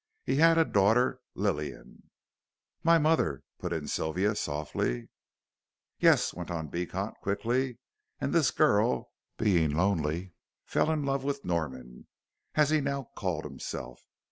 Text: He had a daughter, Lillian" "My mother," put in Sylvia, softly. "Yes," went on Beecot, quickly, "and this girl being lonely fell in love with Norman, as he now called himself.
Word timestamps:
He 0.23 0.37
had 0.37 0.57
a 0.57 0.65
daughter, 0.65 1.21
Lillian" 1.35 2.09
"My 2.83 2.97
mother," 2.97 3.43
put 3.59 3.71
in 3.71 3.87
Sylvia, 3.87 4.33
softly. 4.33 5.09
"Yes," 5.99 6.33
went 6.33 6.49
on 6.49 6.69
Beecot, 6.69 7.13
quickly, 7.21 7.77
"and 8.19 8.33
this 8.33 8.49
girl 8.49 9.11
being 9.37 9.69
lonely 9.75 10.33
fell 10.65 10.89
in 10.89 11.05
love 11.05 11.23
with 11.23 11.45
Norman, 11.45 12.07
as 12.55 12.71
he 12.71 12.81
now 12.81 13.11
called 13.15 13.43
himself. 13.43 14.01